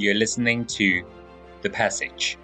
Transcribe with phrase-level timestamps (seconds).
[0.00, 1.04] You're listening to
[1.60, 2.38] The Passage.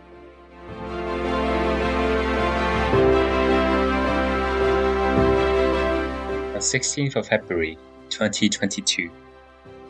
[6.52, 7.78] On 16th of February
[8.10, 9.10] 2022,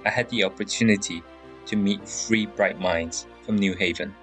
[0.04, 1.24] I had the opportunity
[1.66, 4.14] to meet three bright minds from New Haven.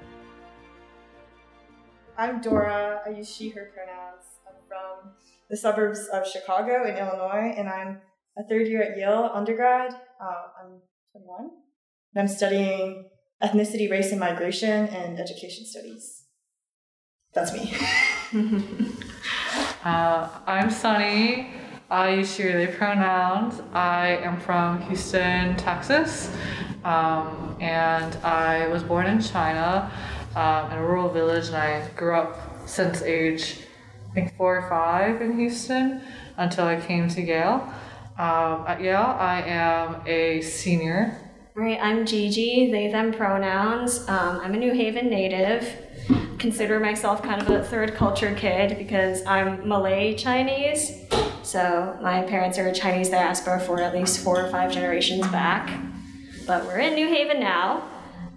[2.17, 3.01] I'm Dora.
[3.05, 4.23] I use she, her pronouns.
[4.47, 5.11] I'm from
[5.49, 7.99] the suburbs of Chicago in Illinois, and I'm
[8.37, 9.93] a third year at Yale undergrad.
[10.21, 10.79] Uh, I'm
[11.11, 11.51] 21.
[12.15, 13.09] And I'm studying
[13.43, 16.23] ethnicity, race, and migration and education studies.
[17.33, 17.73] That's me.
[19.83, 21.49] uh, I'm Sunny.
[21.89, 23.61] I use she, they pronouns.
[23.73, 26.31] I am from Houston, Texas,
[26.83, 29.91] um, and I was born in China
[30.35, 33.59] um, in a rural village, and I grew up since age,
[34.09, 36.01] I think, four or five in Houston
[36.37, 37.73] until I came to Yale.
[38.17, 41.32] Um, at Yale, I am a senior.
[41.55, 44.09] All right, I'm Gigi, they, them pronouns.
[44.09, 45.71] Um, I'm a New Haven native.
[46.39, 51.05] Consider myself kind of a third culture kid because I'm Malay Chinese.
[51.43, 55.79] So my parents are Chinese diaspora for at least four or five generations back.
[56.47, 57.87] But we're in New Haven now.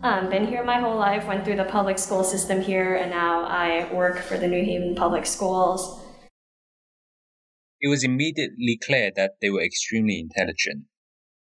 [0.03, 3.45] Um, been here my whole life, went through the public school system here, and now
[3.45, 6.03] I work for the New Haven Public Schools.
[7.81, 10.85] It was immediately clear that they were extremely intelligent,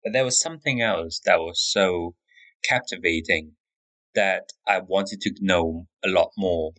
[0.08, 2.16] but there was something else that was so
[2.64, 3.52] captivating
[4.16, 6.72] that I wanted to know a lot more.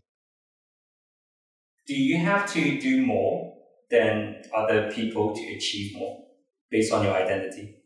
[1.86, 3.54] Do you have to do more
[3.90, 6.24] than other people to achieve more
[6.70, 7.76] based on your identity?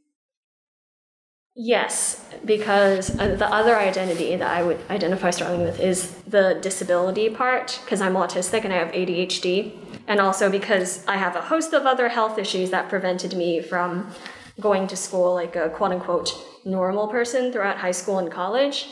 [1.56, 7.28] Yes, because uh, the other identity that I would identify strongly with is the disability
[7.30, 9.72] part, because I'm autistic and I have ADHD,
[10.06, 14.12] and also because I have a host of other health issues that prevented me from
[14.60, 16.32] going to school like a quote unquote
[16.64, 18.88] normal person throughout high school and college.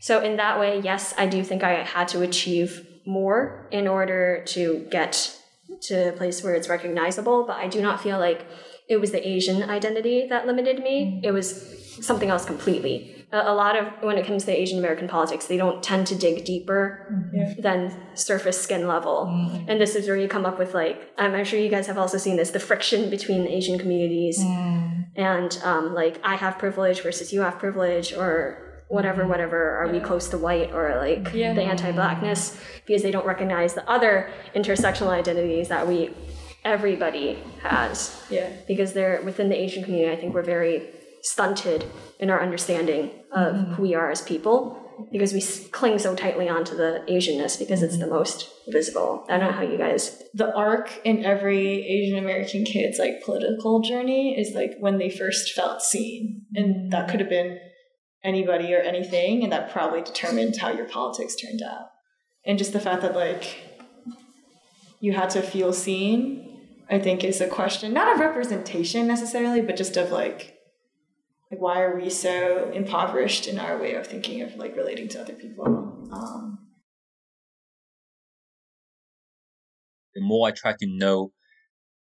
[0.00, 4.42] So, in that way, yes, I do think I had to achieve more in order
[4.46, 5.38] to get
[5.82, 8.46] to a place where it's recognizable, but I do not feel like
[8.88, 11.04] it was the Asian identity that limited me.
[11.04, 11.24] Mm.
[11.24, 13.21] It was something else completely.
[13.32, 16.44] A, lot of when it comes to Asian American politics, they don't tend to dig
[16.44, 17.60] deeper mm-hmm.
[17.62, 19.26] than surface skin level.
[19.26, 19.70] Mm-hmm.
[19.70, 21.96] And this is where you come up with like I'm, I'm, sure you guys have
[21.96, 25.06] also seen this the friction between Asian communities mm.
[25.16, 29.92] and um, like I have privilege versus you have privilege or whatever, whatever, are yeah.
[29.92, 31.54] we close to white or like yeah.
[31.54, 36.14] the anti-blackness because they don't recognize the other intersectional identities that we
[36.64, 38.22] everybody has.
[38.30, 38.50] Yeah.
[38.68, 40.90] Because they're within the Asian community, I think we're very
[41.22, 41.84] stunted
[42.18, 43.72] in our understanding of mm-hmm.
[43.74, 44.78] who we are as people
[45.10, 45.40] because we
[45.70, 48.14] cling so tightly onto the Asianness because it's the mm-hmm.
[48.14, 49.24] most visible.
[49.28, 50.22] I don't know how you guys.
[50.34, 55.52] The arc in every Asian American kid's like political journey is like when they first
[55.52, 57.58] felt seen, and that could have been
[58.22, 61.86] anybody or anything, and that probably determined how your politics turned out.
[62.44, 63.56] And just the fact that like
[65.00, 69.76] you had to feel seen, I think is a question not of representation necessarily, but
[69.76, 70.51] just of like
[71.52, 75.20] like why are we so impoverished in our way of thinking of like relating to
[75.20, 75.66] other people.
[76.10, 76.58] Um,
[80.14, 81.32] the more I try to know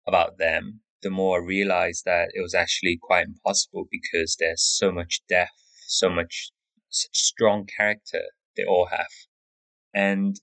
[0.05, 4.91] about them, the more I realized that it was actually quite impossible because there's so
[4.91, 5.51] much depth
[5.89, 6.51] so much
[6.89, 8.23] such strong character
[8.57, 9.07] they all have.
[9.93, 10.35] And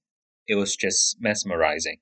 [0.48, 1.98] it was just mesmerizing.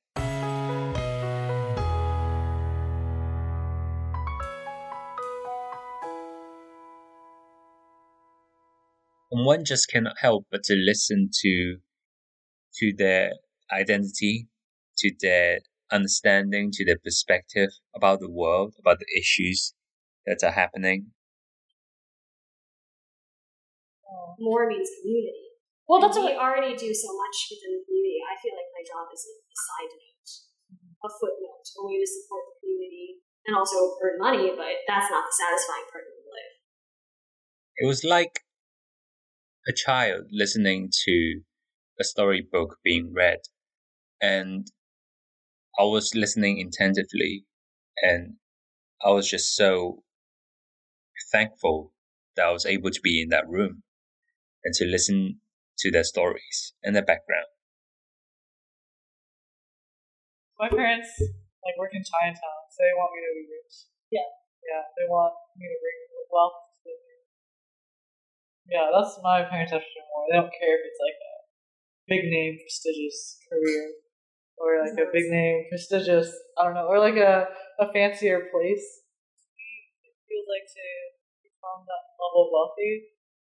[9.32, 11.78] And one just cannot help but to listen to
[12.76, 13.32] to their
[13.72, 14.48] identity,
[14.98, 15.60] to their
[15.91, 19.75] understanding, to their perspective about the world, about the issues
[20.26, 21.12] that are happening.
[24.38, 25.54] more means community.
[25.87, 28.20] Well, that's what we already do so much within the community.
[28.26, 30.31] I feel like my job is a side note,
[31.05, 35.26] a footnote, a way to support the community and also earn money, but that's not
[35.26, 36.55] the satisfying part of life.
[37.82, 38.43] It was like
[39.69, 41.43] a child listening to
[42.00, 43.38] a storybook being read,
[44.20, 44.67] and
[45.79, 47.44] I was listening attentively,
[48.03, 48.35] and
[49.05, 50.03] I was just so
[51.31, 51.93] thankful
[52.37, 53.82] that I was able to be in that room
[54.64, 55.41] and to listen
[55.79, 57.47] to their stories and their background.
[60.59, 63.75] My parents like work in Chinatown, so they want me to be rich.
[64.11, 64.29] Yeah.
[64.62, 65.99] Yeah, they want me to bring
[66.31, 66.72] wealth to the
[68.73, 70.25] Yeah, that's my parents have more.
[70.33, 71.35] They don't care if it's like a
[72.09, 74.01] big name, prestigious career.
[74.57, 77.49] Or like a big name, prestigious I don't know, or like a,
[77.81, 78.87] a fancier place.
[80.07, 80.87] It feels like to
[81.45, 83.13] become that level wealthy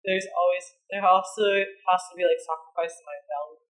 [0.08, 1.44] there's always there also
[1.92, 3.68] has to be like sacrifice to my values.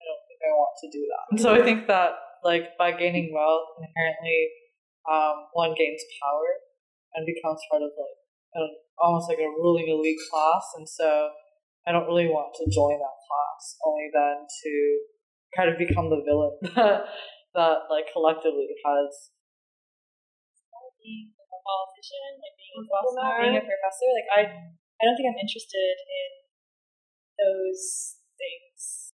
[0.00, 1.24] I don't think I want to do that.
[1.28, 4.40] And so I think that like by gaining wealth inherently
[5.04, 6.64] um, one gains power
[7.14, 8.18] and becomes part of like
[8.98, 11.30] almost like a ruling elite class and so
[11.86, 14.72] I don't really want to join that class only then to
[15.56, 17.04] kind of become the villain that
[17.54, 19.34] that like collectively has
[21.04, 24.08] being a politician, like being a diplomat, being a professor.
[24.16, 26.30] Like I, I don't think I'm interested in
[27.36, 29.12] those things.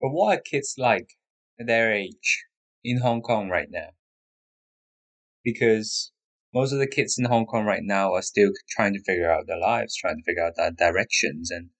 [0.00, 1.16] But what are kids like
[1.58, 2.44] at their age
[2.84, 3.97] in Hong Kong right now?
[5.52, 6.12] Because
[6.52, 9.46] most of the kids in Hong Kong right now are still trying to figure out
[9.46, 11.70] their lives, trying to figure out their directions, and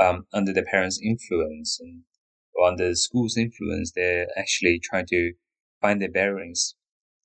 [0.00, 2.02] um, under the parents' influence and
[2.64, 5.32] under the school's influence, they're actually trying to
[5.82, 6.76] find their bearings.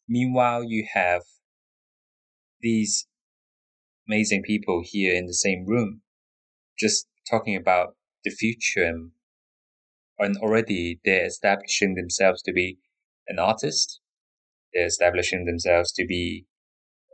[0.07, 1.21] Meanwhile, you have
[2.59, 3.07] these
[4.05, 6.01] amazing people here in the same room,
[6.77, 7.95] just talking about
[8.25, 9.11] the future and,
[10.17, 12.79] and already they're establishing themselves to be
[13.29, 14.01] an artist.
[14.73, 16.45] They're establishing themselves to be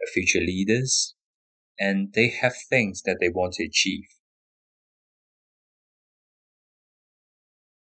[0.01, 1.15] uh, future leaders
[1.79, 4.07] and they have things that they want to achieve.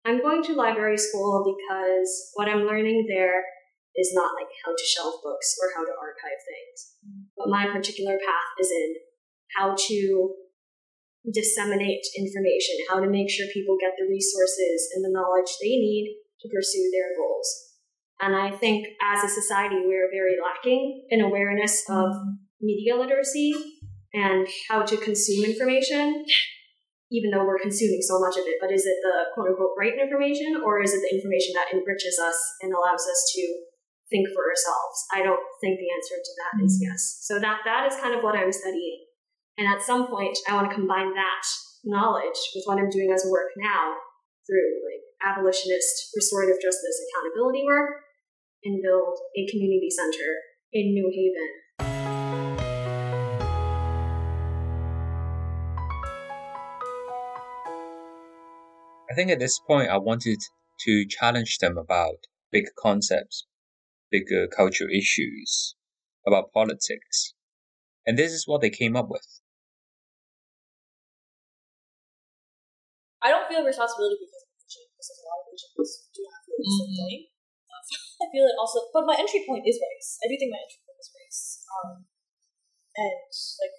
[0.05, 3.43] I'm going to library school because what I'm learning there
[3.97, 6.79] is not like how to shelf books or how to archive things.
[7.37, 8.95] But my particular path is in
[9.57, 10.35] how to
[11.33, 16.21] disseminate information, how to make sure people get the resources and the knowledge they need
[16.41, 17.74] to pursue their goals.
[18.21, 22.15] And I think as a society, we're very lacking in awareness of
[22.61, 23.55] media literacy
[24.13, 26.25] and how to consume information
[27.15, 29.95] even though we're consuming so much of it, but is it the quote unquote right
[29.95, 33.43] information or is it the information that enriches us and allows us to
[34.11, 34.97] think for ourselves?
[35.15, 36.91] I don't think the answer to that is mm-hmm.
[36.91, 37.23] yes.
[37.23, 39.07] So that that is kind of what I'm studying.
[39.59, 41.45] And at some point I want to combine that
[41.87, 43.95] knowledge with what I'm doing as work now
[44.49, 48.04] through like abolitionist restorative justice accountability work
[48.65, 50.41] and build a community center
[50.73, 51.65] in New Haven
[59.15, 60.41] I think at this point, I wanted
[60.81, 63.47] to challenge them about big concepts,
[64.11, 65.77] bigger cultural issues,
[66.27, 67.33] about politics.
[68.05, 69.23] And this is what they came up with.
[73.23, 76.59] I don't feel responsibility because of religion, because a lot of religions do not feel
[76.59, 77.07] the same mm-hmm.
[77.07, 77.34] thing.
[78.25, 80.17] I feel it also, but my entry point is race.
[80.25, 81.61] I do think my entry point is race.
[81.69, 82.09] Um,
[82.97, 83.21] and
[83.61, 83.77] like,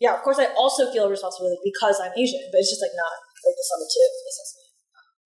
[0.00, 3.12] yeah, of course, I also feel responsibility because I'm Asian, but it's just like not
[3.44, 4.66] like the summative assessment.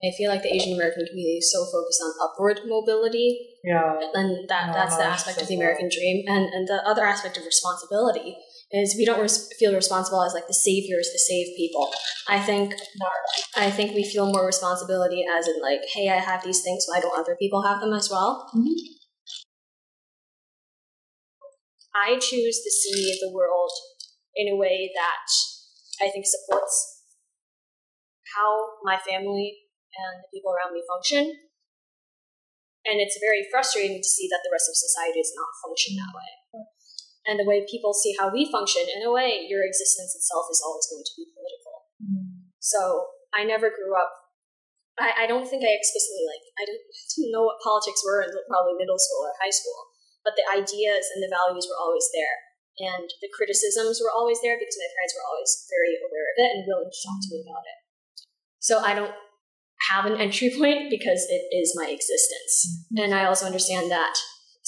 [0.01, 3.61] I feel like the Asian American community is so focused on upward mobility.
[3.63, 4.01] Yeah.
[4.17, 6.25] And that, that's the aspect of the American dream.
[6.27, 8.37] And, and the other aspect of responsibility
[8.73, 11.91] is we don't res- feel responsible as like the saviors to save people.
[12.29, 12.75] I think
[13.57, 17.01] I think we feel more responsibility as in like, hey, I have these things, why
[17.01, 18.51] don't other people have them as well?
[18.55, 19.01] Mm-hmm.
[21.95, 23.73] I choose to see the world
[24.37, 25.27] in a way that
[26.05, 27.03] I think supports
[28.37, 29.59] how my family
[29.99, 31.35] and the people around me function.
[32.87, 36.15] And it's very frustrating to see that the rest of society does not function that
[36.15, 36.40] way.
[37.31, 40.59] And the way people see how we function, in a way, your existence itself is
[40.67, 41.77] always going to be political.
[42.03, 42.51] Mm.
[42.59, 44.11] So I never grew up.
[44.99, 46.43] I, I don't think I explicitly like.
[46.59, 49.79] I didn't, didn't know what politics were until probably middle school or high school.
[50.27, 52.37] But the ideas and the values were always there,
[52.83, 56.51] and the criticisms were always there because my parents were always very aware of it
[56.59, 57.79] and willing to talk to me about it.
[58.59, 59.15] So I don't
[59.89, 62.91] have an entry point because it is my existence.
[62.91, 63.07] Mm-hmm.
[63.07, 64.19] And I also understand that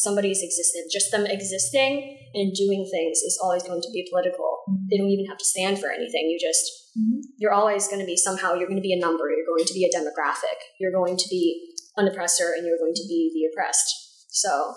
[0.02, 4.66] somebody's existence, just them existing and doing things is always going to be political.
[4.68, 4.86] Mm-hmm.
[4.90, 6.26] They don't even have to stand for anything.
[6.28, 6.64] You just,
[6.98, 7.20] mm-hmm.
[7.38, 9.74] you're always going to be somehow, you're going to be a number, you're going to
[9.74, 13.48] be a demographic, you're going to be an oppressor, and you're going to be the
[13.52, 13.86] oppressed.
[14.30, 14.74] So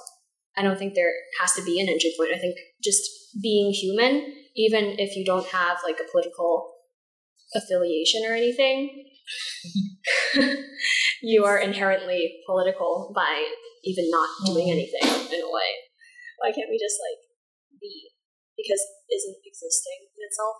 [0.58, 2.32] I don't think there has to be an entry point.
[2.36, 3.02] I think just
[3.42, 6.72] being human, even if you don't have like a political
[7.56, 9.06] affiliation or anything,
[11.22, 13.48] you are inherently political by
[13.86, 14.82] even not doing mm-hmm.
[14.82, 15.72] anything in a way.
[16.42, 17.22] Why can't we just like
[17.80, 18.12] be?
[18.58, 20.58] Because isn't existing in itself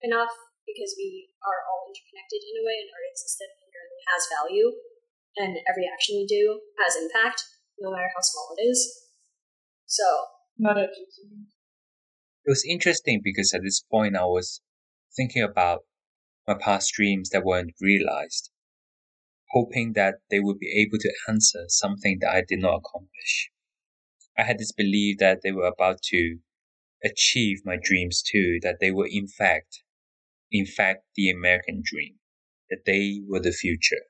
[0.00, 0.32] enough?
[0.64, 4.68] Because we are all interconnected in a way, and our existence inherently has value,
[5.36, 7.42] and every action we do has impact,
[7.80, 9.08] no matter how small it is.
[9.86, 10.04] So,
[10.58, 10.92] not a.
[12.44, 14.60] It was interesting because at this point I was
[15.16, 15.84] thinking about
[16.46, 18.50] my past dreams that weren't realized,
[19.50, 23.50] hoping that they would be able to answer something that I did not accomplish.
[24.36, 26.38] I had this belief that they were about to
[27.04, 29.82] achieve my dreams too, that they were in fact,
[30.50, 32.16] in fact, the American dream,
[32.70, 34.04] that they were the future.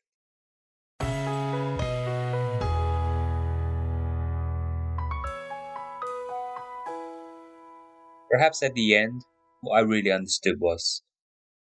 [8.30, 9.23] Perhaps at the end,
[9.62, 11.02] what I really understood was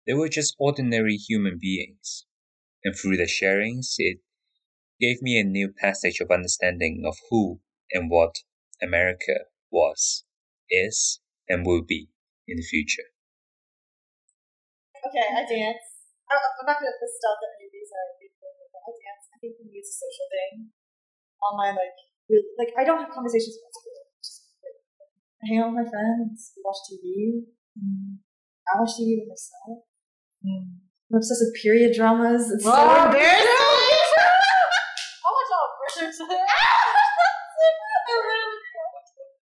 [0.06, 2.26] they were just ordinary human beings.
[2.84, 4.18] And through the sharings, it
[5.00, 7.60] gave me a new passage of understanding of who
[7.92, 8.42] and what
[8.82, 10.24] America was,
[10.70, 12.08] is, and will be
[12.48, 13.10] in the future.
[15.02, 16.06] Okay, I dance.
[16.30, 19.24] I- I'm not gonna list out that any of these I dance.
[19.30, 20.74] I think for me it's a social thing.
[21.42, 21.98] On my like,
[22.30, 23.98] really, like I don't have conversations about school.
[24.22, 24.78] Just, like,
[25.42, 26.54] I hang out with my friends.
[26.54, 27.46] We watch TV.
[27.78, 28.22] Mm.
[28.66, 29.86] I watch TV with myself.
[30.42, 30.91] Mm.
[31.12, 32.48] I'm obsessed with period dramas.
[32.48, 33.04] It's so Wow.
[33.04, 33.44] embarrassing.
[33.44, 36.48] How much all pressure to that?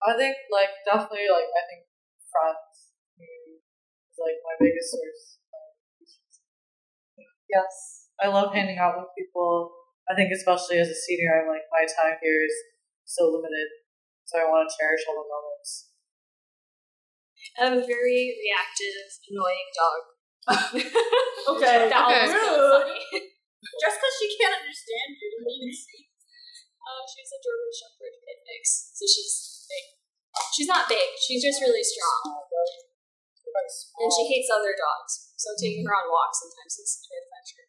[0.02, 1.87] I think like definitely like I think
[2.26, 2.90] friends
[3.23, 5.38] is like my biggest source.
[5.46, 7.23] of.
[7.46, 9.70] Yes, I love hanging out with people.
[10.11, 12.54] I think especially as a senior, I'm like my time here is
[13.06, 13.70] so limited,
[14.26, 15.94] so I want to cherish all the moments.
[17.54, 20.13] I have a very reactive, annoying dog.
[20.44, 21.88] Okay.
[21.88, 22.20] that Okay.
[22.20, 23.00] almost felt funny.
[23.80, 25.88] Just because she can't understand you means
[26.84, 29.84] Uh, she's a German Shepherd pit mix, so she's big.
[30.52, 31.16] She's not big.
[31.16, 32.44] She's just really strong,
[34.04, 35.32] and she hates other dogs.
[35.40, 37.64] So taking her on walks sometimes is an adventure.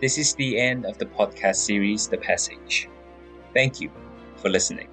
[0.00, 2.88] This is the end of the podcast series, The Passage.
[3.52, 3.90] Thank you
[4.36, 4.88] for listening.